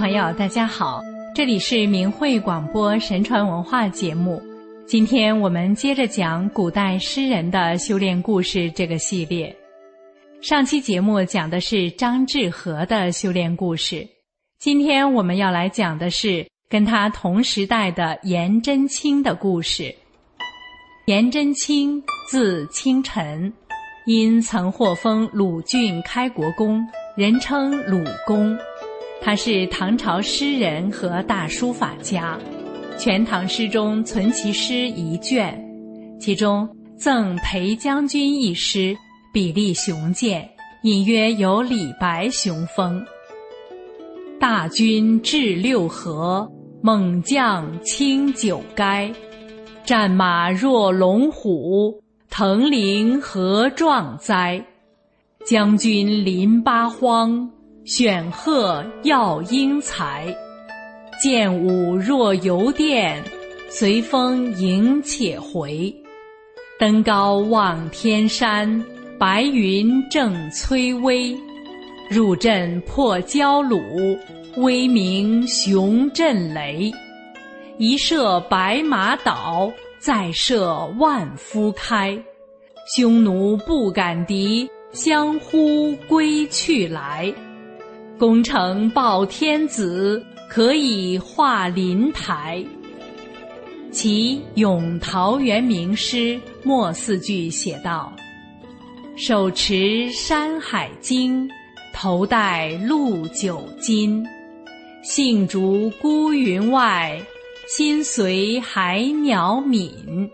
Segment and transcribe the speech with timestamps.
[0.00, 1.02] 朋友，大家好，
[1.34, 4.42] 这里是明慧广播神传文化节目。
[4.86, 9.54] 今天我们接着讲古代诗人的修炼故事这个系列。
[10.40, 14.08] 上期节目讲的是张志和的修炼故事，
[14.58, 19.94] 今天我们要来讲的是跟他同时代的颜真卿的故事。
[21.04, 23.52] 颜真卿字清晨，
[24.06, 26.82] 因曾获封鲁郡开国公，
[27.18, 28.56] 人称鲁公。
[29.22, 32.38] 他是唐朝诗人和大书法家，
[32.98, 35.62] 《全唐诗》中存其诗一卷，
[36.18, 38.96] 其中赠裴将军一诗，
[39.32, 40.48] 笔力雄健，
[40.84, 43.04] 隐约有李白雄风。
[44.40, 46.50] 大军至六合，
[46.82, 49.12] 猛将轻九垓，
[49.84, 54.64] 战马若龙虎，腾凌何壮哉！
[55.46, 57.50] 将军临八荒。
[57.92, 60.32] 选鹤要英才，
[61.20, 63.20] 剑舞若游电，
[63.68, 65.92] 随风迎且回。
[66.78, 68.80] 登高望天山，
[69.18, 71.36] 白云正崔巍。
[72.08, 74.16] 入阵破焦虏，
[74.58, 76.92] 威名雄震雷。
[77.76, 79.68] 一射白马倒，
[79.98, 82.16] 再射万夫开。
[82.94, 87.34] 匈奴不敢敌，相呼归去来。
[88.20, 92.62] 功成报天子，可以画灵台。
[93.90, 98.12] 其《咏陶渊明诗》末四句写道
[99.16, 99.74] ：“手持
[100.12, 101.48] 《山海经》，
[101.94, 104.22] 头戴鹿九巾。
[105.02, 107.18] 性逐孤云外，
[107.74, 110.30] 心随海鸟闽。”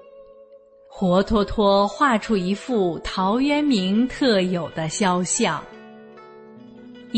[0.91, 5.63] 活脱脱画出一幅陶渊明特有的肖像。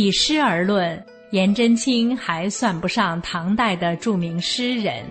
[0.00, 5.04] 以诗而论，颜真卿还算不上唐代的著名诗人，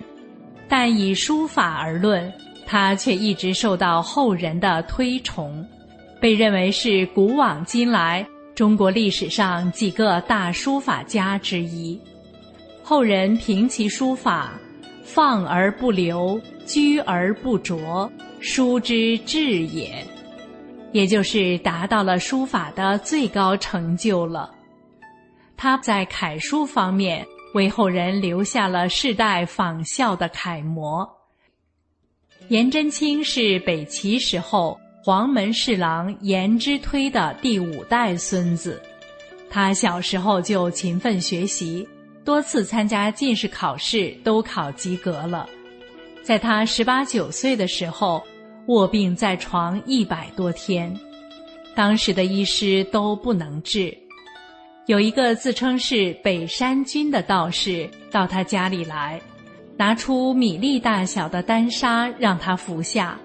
[0.66, 2.32] 但以书法而论，
[2.64, 5.62] 他却一直受到后人的推崇，
[6.18, 12.00] 被认为是古往今来中国历史上几个大书法家之一。
[12.82, 14.58] 后人评其书法：
[15.04, 18.10] 放而不流，居而不着，
[18.40, 20.02] 书之至也，
[20.92, 24.54] 也就是达到了书法的最高成就了。
[25.58, 31.06] 他在楷书方面为后人留下了世代仿效的楷模。
[32.48, 38.80] 颜真卿是北齐时候黄门侍郎颜之推的第五代孙子，
[39.50, 41.86] 他小时候就勤奋学习，
[42.24, 45.48] 多次参加进士考试都考及格了。
[46.22, 48.22] 在他十八九岁的时候，
[48.66, 50.94] 卧病在床一百多天，
[51.74, 53.96] 当时的医师都不能治。
[54.88, 59.20] 有一个自称是北山君的道士到他家里来，
[59.76, 63.20] 拿出米粒大小的丹砂让他服下，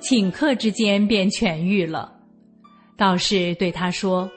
[0.00, 2.12] 顷刻之间便痊愈了。
[2.96, 4.28] 道士对他说：“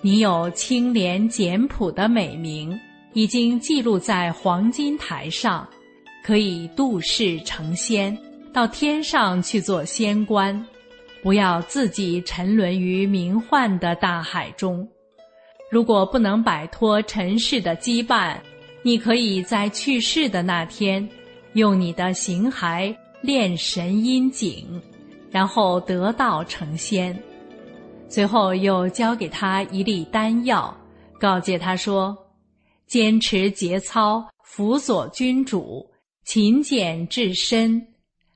[0.00, 2.78] 你有清廉简朴的美名，
[3.12, 5.68] 已经记录在黄金台上，
[6.24, 8.16] 可以度世成仙，
[8.52, 10.64] 到天上去做仙官，
[11.20, 14.88] 不要自己沉沦于名幻的大海中。”
[15.70, 18.36] 如果不能摆脱尘世的羁绊，
[18.82, 21.08] 你可以在去世的那天，
[21.52, 24.82] 用你的形骸炼神阴井，
[25.30, 27.16] 然后得道成仙。
[28.08, 30.76] 随后又交给他一粒丹药，
[31.20, 32.18] 告诫他说
[32.88, 35.88] ：“坚持节操，辅佐君主，
[36.24, 37.80] 勤俭至身。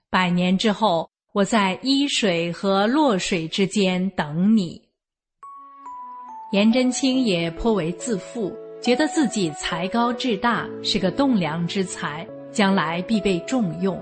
[0.09, 4.81] 百年之后，我在伊水和洛水之间等你。”
[6.55, 14.01] 颜真卿也颇为自负，觉得自己才高志大，是个栋梁之才，将来必被重用，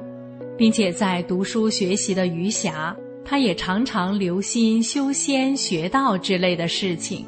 [0.54, 2.94] 并且在读书学习的余暇，
[3.25, 7.25] 他也常常留心修仙学道之类的事情，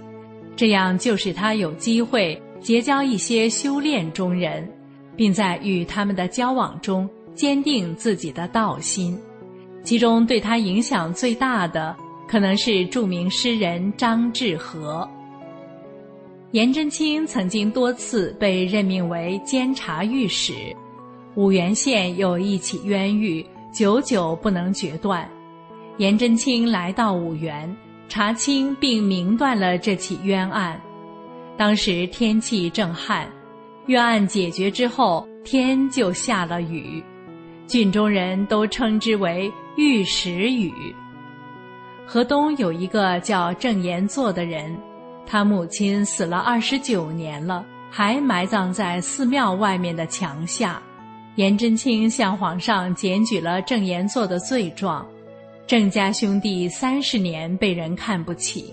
[0.54, 4.70] 这样就使他有机会结交一些修炼中人，
[5.16, 9.18] 并在与他们的交往中坚定自己的道心。
[9.82, 11.96] 其中对他影响最大的。
[12.26, 15.08] 可能是著名诗人张志和。
[16.52, 20.52] 颜真卿曾经多次被任命为监察御史，
[21.34, 25.28] 五原县有一起冤狱，久久不能决断。
[25.98, 27.76] 颜真卿来到五原，
[28.08, 30.80] 查清并明断了这起冤案。
[31.56, 33.28] 当时天气正旱，
[33.86, 37.02] 冤案解决之后，天就下了雨，
[37.66, 40.72] 郡中人都称之为“御史雨”。
[42.06, 44.76] 河东有一个叫郑言作的人，
[45.26, 50.80] 他母亲死了二十九年了，还埋葬在寺庙外面的墙下。
[51.36, 55.04] 颜真卿向皇上检举了郑言作的罪状，
[55.66, 58.72] 郑家兄弟三十年被人看不起，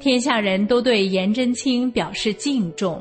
[0.00, 3.00] 天下人都对颜真卿表示敬重，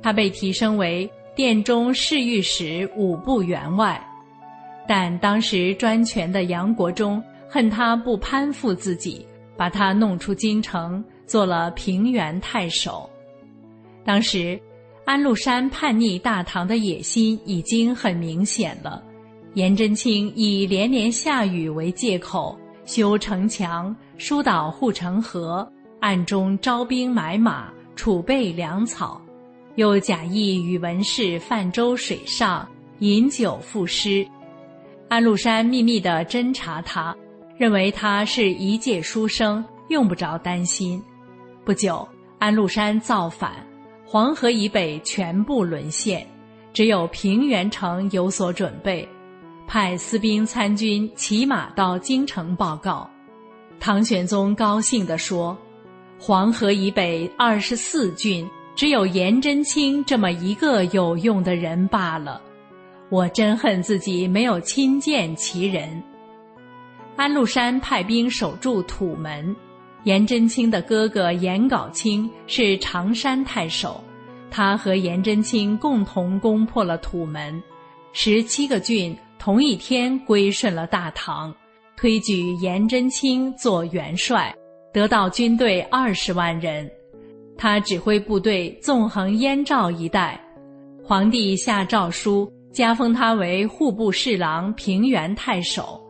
[0.00, 4.00] 他被提升为殿中侍御史五部员外。
[4.86, 9.26] 但当时专权的杨国忠恨他不攀附自己，
[9.56, 13.08] 把他弄出京城做了平原太守。
[14.04, 14.60] 当时。
[15.06, 19.00] 安禄山叛逆大唐的野心已经很明显了，
[19.54, 25.64] 颜真卿以连年下雨为借口修城墙、疏导护城河，
[26.00, 29.22] 暗中招兵买马、储备粮草，
[29.76, 32.68] 又假意与文士泛舟水上，
[32.98, 34.26] 饮酒赋诗。
[35.08, 37.16] 安禄山秘密地侦查他，
[37.58, 41.02] 认为他是一介书生，用不着担心。
[41.64, 42.06] 不久，
[42.38, 43.52] 安禄山造反。
[44.04, 46.24] 黄河以北全部沦陷，
[46.72, 49.08] 只有平原城有所准备，
[49.66, 53.10] 派私兵参军骑马到京城报告。
[53.80, 55.56] 唐玄宗高兴地说
[56.20, 62.40] ：“黄河以北二十四郡，只有颜真卿这么一个有用的人罢了。
[63.10, 66.02] 我真恨自己没有亲见其人。”
[67.16, 69.56] 安禄山派兵守住土门。
[70.04, 74.04] 颜真卿的哥哥颜杲卿是常山太守，
[74.50, 77.60] 他和颜真卿共同攻破了土门，
[78.12, 81.52] 十七个郡同一天归顺了大唐，
[81.96, 84.54] 推举颜真卿做元帅，
[84.92, 86.88] 得到军队二十万人。
[87.58, 90.40] 他指挥部队纵横燕赵一带，
[91.02, 96.00] 皇帝下诏书加封他为户部侍郎、平原太守。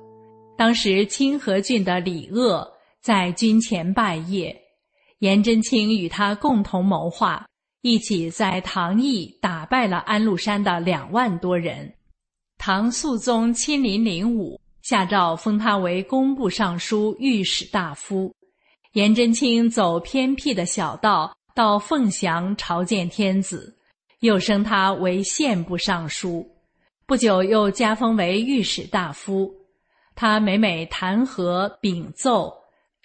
[0.57, 2.67] 当时清河郡的李鄂。
[3.03, 4.53] 在军前拜谒，
[5.21, 7.47] 颜真卿与他共同谋划，
[7.83, 11.95] 一起在唐邑打败了安禄山的两万多人。
[12.59, 18.35] 唐肃宗亲临灵武，下诏封他为工部尚书、御史大夫。
[18.95, 23.73] 颜真卿走偏僻的小道到凤翔朝见天子，
[24.19, 26.45] 又升他为宪部尚书。
[27.07, 29.49] 不久又加封为御史大夫。
[30.17, 32.53] 他每每弹劾秉奏。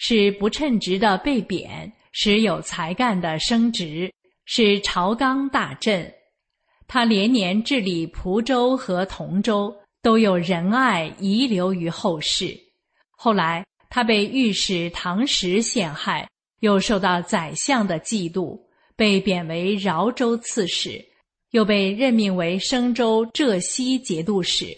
[0.03, 4.11] 使不称职的被贬，使有才干的升职，
[4.45, 6.11] 使朝纲大振。
[6.87, 9.71] 他连年治理蒲州和同州，
[10.01, 12.59] 都有仁爱遗留于后世。
[13.11, 16.27] 后来他被御史唐时陷害，
[16.61, 18.59] 又受到宰相的嫉妒，
[18.95, 20.99] 被贬为饶州刺史，
[21.51, 24.75] 又被任命为升州浙西节度使，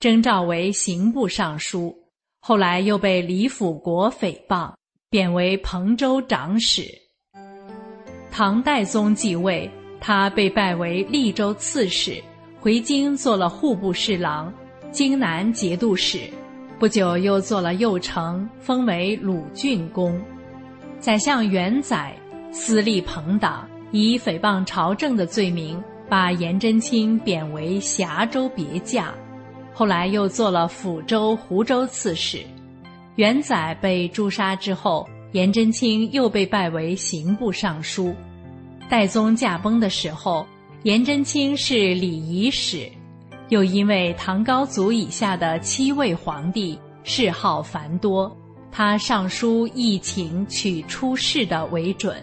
[0.00, 1.92] 征召为刑部尚书。
[2.40, 4.72] 后来又被李辅国诽谤，
[5.10, 6.84] 贬为彭州长史。
[8.30, 9.68] 唐代宗继位，
[10.00, 12.22] 他被拜为利州刺史，
[12.60, 14.54] 回京做了户部侍郎、
[14.92, 16.20] 京南节度使。
[16.78, 20.20] 不久又做了右丞，封为鲁郡公。
[21.00, 22.14] 宰相元载
[22.52, 29.12] 私立朋党，以诽谤朝政的罪名，把颜真卿贬为峡州别驾。
[29.78, 32.44] 后来又做了抚州、湖州刺史。
[33.14, 38.12] 元载被诛杀之后，颜真卿又被拜为刑部尚书。
[38.90, 40.44] 代宗驾崩的时候，
[40.82, 42.90] 颜真卿是礼仪使。
[43.50, 48.36] 又因为唐高祖以下的七位皇帝谥号繁多，
[48.72, 52.20] 他上书议请取出世的为准，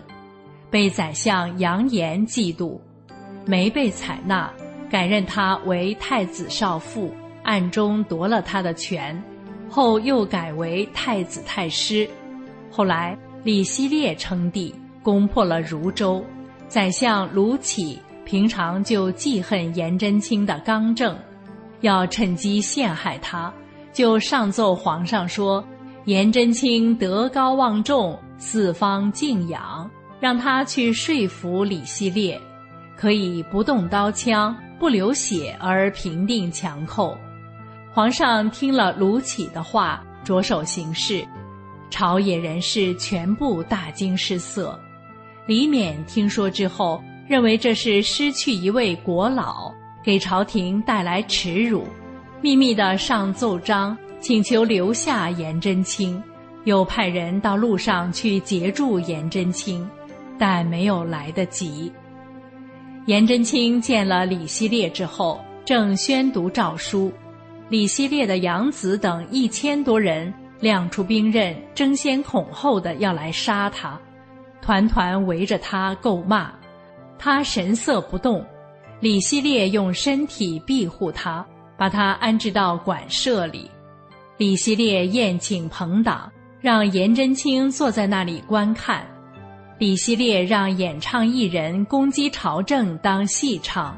[0.69, 2.77] 被宰相杨炎嫉妒，
[3.45, 4.53] 没被采纳，
[4.89, 7.09] 改任他为太子少傅。
[7.45, 9.23] 暗中夺了他的权，
[9.69, 12.09] 后又改为太子太师。
[12.69, 16.25] 后来李希烈称帝，攻破了汝州。
[16.67, 21.15] 宰相卢杞平常就记恨颜真卿的刚正，
[21.81, 23.53] 要趁机陷害他，
[23.93, 25.63] 就上奏皇上说：
[26.05, 32.41] 颜真卿德高望重，四方敬仰，让他去说服李希烈，
[32.97, 37.15] 可以不动刀枪、不流血而平定强寇。
[37.95, 41.25] 皇上听了卢杞的话，着手行事，
[41.89, 44.77] 朝野人士全部大惊失色。
[45.47, 49.73] 李勉听说之后，认为这是失去一位国老，
[50.03, 51.87] 给朝廷带来耻辱，
[52.41, 56.21] 秘密的上奏章，请求留下颜真卿，
[56.65, 59.89] 又派人到路上去截住颜真卿，
[60.37, 61.89] 但没有来得及。
[63.05, 67.09] 颜真卿见了李希烈之后，正宣读诏书。
[67.69, 73.99] 李希烈的养子等一千多人亮出兵刃，争先恐后的要来杀他，
[74.61, 76.51] 团团围着他够骂。
[77.17, 78.45] 他神色不动。
[79.01, 81.45] 李希烈用身体庇护他，
[81.77, 83.69] 把他安置到馆舍里。
[84.37, 86.31] 李希烈宴请朋党，
[86.61, 89.05] 让颜真卿坐在那里观看。
[89.77, 93.97] 李希烈让演唱艺人攻击朝政当戏唱。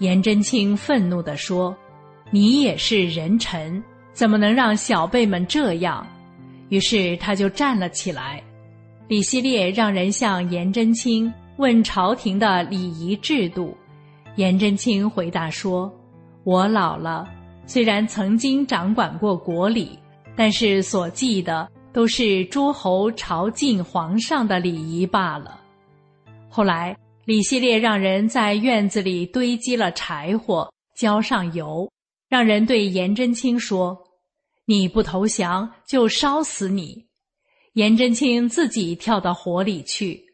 [0.00, 1.74] 颜真卿愤怒地说
[2.30, 6.06] ：“你也是人臣，怎么能让小辈们这样？”
[6.68, 8.42] 于是他就站了起来。
[9.08, 13.76] 李希烈让人向颜真卿问朝廷的礼仪制度。
[14.34, 15.90] 颜真卿回答说
[16.42, 17.26] ：“我老了，
[17.66, 19.98] 虽然曾经掌管过国礼，
[20.34, 25.60] 但是所记的都是诸侯朝觐皇上的礼仪罢了。”
[26.50, 31.88] 后来，李希烈让人在院子里堆积了柴火，浇上油，
[32.28, 33.98] 让人对颜真卿说
[34.66, 37.06] ：“你不投降，就烧死你。”
[37.74, 40.24] 颜真卿自己跳到火里去，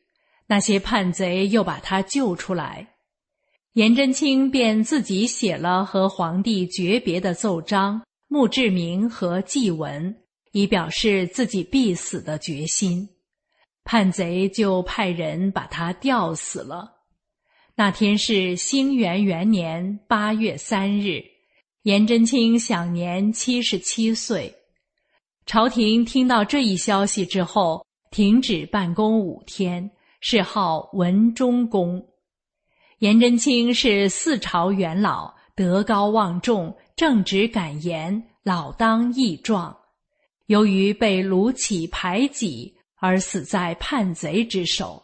[0.47, 2.89] 那些叛贼又把他救出来。
[3.73, 10.15] 颜真卿便自己写了和皇帝诀别的奏章、墓志铭和祭文，
[10.53, 13.09] 以表示自己必死的决心。
[13.83, 16.93] 叛贼就派人把他吊死了。
[17.75, 21.25] 那天是兴元元年八月三日，
[21.83, 24.55] 颜真卿享年七十七岁。
[25.47, 32.01] 朝廷听到这一消息之后，停止办公五天，谥号文忠公。
[33.01, 39.77] 颜真卿是四朝元老，德高望重，正直敢言，老当益壮。
[40.47, 45.03] 由于被卢杞排挤而死在叛贼之手，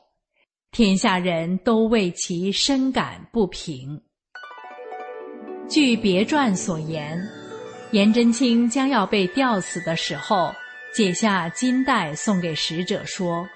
[0.70, 4.00] 天下人都为其深感不平。
[5.68, 7.22] 据别传所言，
[7.90, 10.54] 颜真卿将要被吊死的时候，
[10.94, 13.46] 解下金带送给使者说：“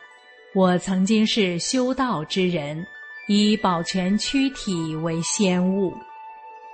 [0.54, 2.86] 我曾经是修道之人。”
[3.28, 5.96] 以保全躯体为先物，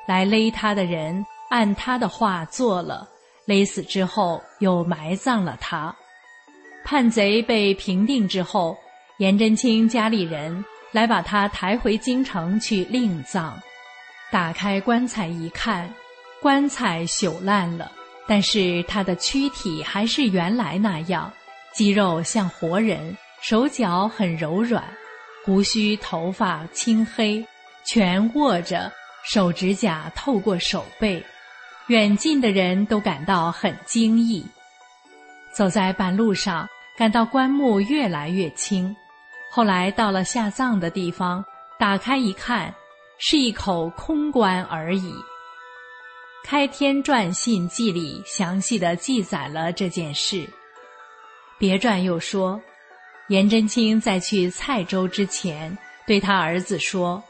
[0.06, 3.06] 来勒他的人按他的话做了，
[3.44, 5.94] 勒死之后又埋葬了他。
[6.84, 8.74] 叛贼被平定之后，
[9.18, 13.60] 颜真卿家里人来把他抬回京城去另葬。
[14.30, 15.88] 打开棺材一看，
[16.40, 17.90] 棺材朽烂了，
[18.26, 21.32] 但是他的躯体还是原来那样，
[21.72, 24.84] 肌肉像活人，手脚很柔软。
[25.44, 27.42] 胡须头发青黑，
[27.86, 28.92] 全握着，
[29.24, 31.24] 手指甲透过手背，
[31.86, 34.44] 远近的人都感到很惊异。
[35.54, 36.68] 走在半路上，
[36.98, 38.94] 感到棺木越来越轻，
[39.50, 41.42] 后来到了下葬的地方，
[41.78, 42.74] 打开一看，
[43.18, 45.12] 是一口空棺而已。
[46.44, 50.48] 《开天传信记》里详细的记载了这件事。
[51.58, 52.60] 别传又说。
[53.28, 57.22] 颜真卿在去蔡州之前，对他儿子说：“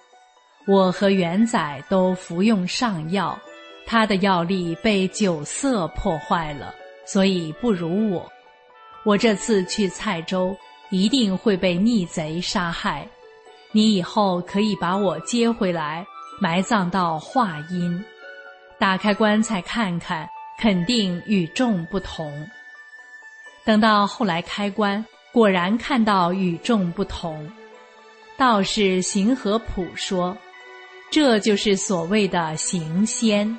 [0.65, 3.37] 我和元载都服用上药，
[3.85, 6.73] 他的药力被酒色破坏了，
[7.05, 8.31] 所以不如我。
[9.05, 10.57] 我这次去蔡州，
[10.91, 13.05] 一定会被逆贼杀害。
[13.73, 16.07] 你以后可以把我接回来，
[16.41, 18.05] 埋葬到华阴。
[18.79, 22.33] 打开棺材看看，肯定与众不同。
[23.65, 27.49] 等到后来开棺。”果然看到与众不同。
[28.37, 30.37] 道士行和普说
[31.13, 33.57] ：“这就是所谓的行仙，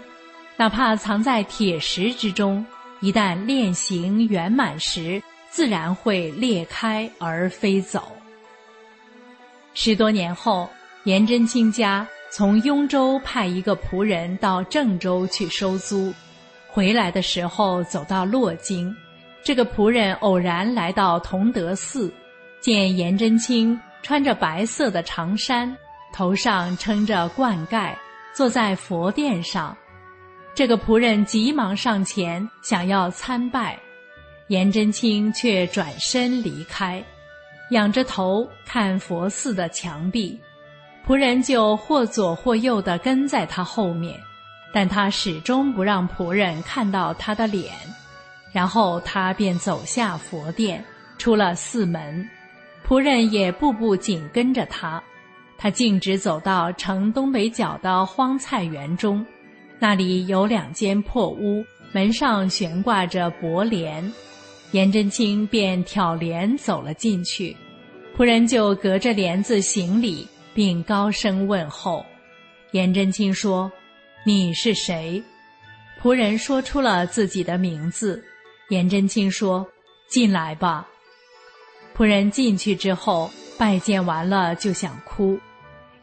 [0.57, 2.65] 哪怕藏在铁石之中，
[3.01, 8.11] 一旦炼形圆满时，自然会裂开而飞走。”
[9.73, 10.69] 十多年后，
[11.03, 16.13] 颜真卿家从雍州派一个仆人到郑州去收租，
[16.67, 18.93] 回来的时候走到洛京。
[19.41, 22.13] 这个仆人偶然来到同德寺，
[22.59, 25.73] 见颜真卿穿着白色的长衫，
[26.11, 27.97] 头上撑着冠盖，
[28.33, 29.75] 坐在佛殿上。
[30.53, 33.79] 这个仆人急忙上前想要参拜，
[34.49, 37.01] 颜真卿却转身离开，
[37.69, 40.39] 仰着头看佛寺的墙壁。
[41.07, 44.19] 仆人就或左或右地跟在他后面，
[44.71, 47.73] 但他始终不让仆人看到他的脸。
[48.51, 50.83] 然后他便走下佛殿，
[51.17, 52.27] 出了寺门，
[52.87, 55.01] 仆人也步步紧跟着他。
[55.57, 59.25] 他径直走到城东北角的荒菜园中，
[59.77, 64.11] 那里有两间破屋，门上悬挂着薄帘。
[64.71, 67.55] 颜真卿便挑帘走了进去，
[68.15, 72.05] 仆人就隔着帘子行礼，并高声问候。
[72.71, 73.71] 颜真卿说
[74.23, 75.21] ：“你是谁？”
[75.99, 78.23] 仆人说出了自己的名字。
[78.69, 79.67] 颜真卿说
[80.07, 80.87] ：“进来吧。”
[81.97, 85.39] 仆人进去之后，拜见完了就想哭。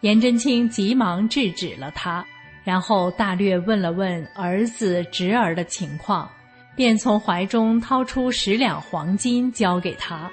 [0.00, 2.26] 颜真卿急忙制止了他，
[2.64, 6.28] 然后大略问了问儿子侄儿的情况，
[6.76, 10.30] 便从怀中掏出十两黄金交给他，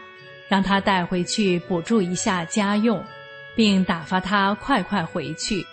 [0.47, 3.03] 让他带回去补助一下家用，
[3.55, 5.65] 并打发他快快回去，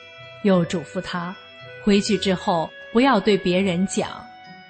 [0.45, 1.37] 又嘱咐他，
[1.83, 4.09] 回去之后不要对别人讲，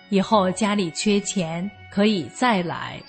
[0.08, 3.00] 以后家里缺钱可以再来。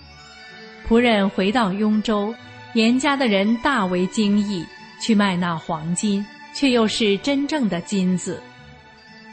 [0.88, 2.36] 仆人回到雍州，
[2.74, 4.64] 严家的人大为惊异。
[5.04, 8.40] 去卖那黄金，却又是真正的金子。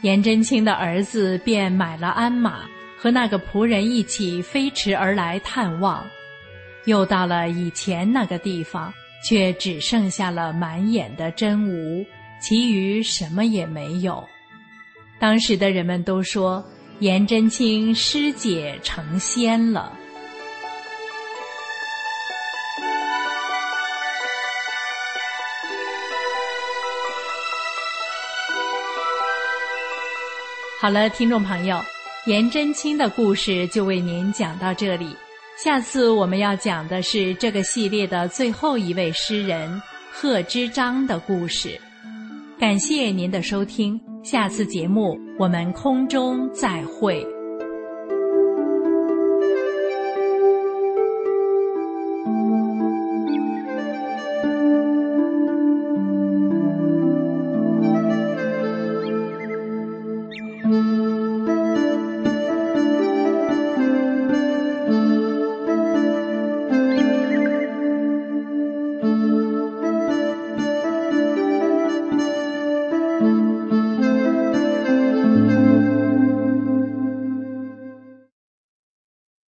[0.01, 2.61] 颜真卿的儿子便买了鞍马，
[3.01, 6.05] 和那个仆人一起飞驰而来探望。
[6.83, 12.05] 又到了以前那个地方，却只剩下了满眼的真吾，
[12.41, 14.21] 其余什么也没有。
[15.17, 16.63] 当时的人们都说，
[16.99, 19.93] 颜真卿师姐成仙了。
[30.81, 31.77] 好了，听众朋友，
[32.25, 35.15] 颜真卿的故事就为您讲到这里。
[35.63, 41.79] 下次我们要讲的是这个系列的最后一位诗人贺知章的故事。
[42.59, 47.25] 感谢您的收听，下次节目我们空中再会。